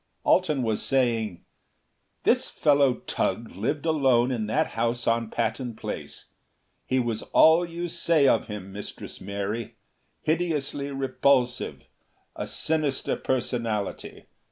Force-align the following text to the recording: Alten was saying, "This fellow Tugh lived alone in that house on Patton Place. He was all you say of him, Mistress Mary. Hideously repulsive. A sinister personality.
Alten 0.25 0.63
was 0.63 0.81
saying, 0.81 1.45
"This 2.23 2.49
fellow 2.49 3.01
Tugh 3.05 3.51
lived 3.51 3.85
alone 3.85 4.31
in 4.31 4.47
that 4.47 4.69
house 4.69 5.05
on 5.05 5.29
Patton 5.29 5.75
Place. 5.75 6.25
He 6.87 6.99
was 6.99 7.21
all 7.33 7.63
you 7.63 7.87
say 7.87 8.27
of 8.27 8.47
him, 8.47 8.73
Mistress 8.73 9.21
Mary. 9.21 9.75
Hideously 10.23 10.89
repulsive. 10.89 11.83
A 12.35 12.47
sinister 12.47 13.15
personality. 13.15 14.25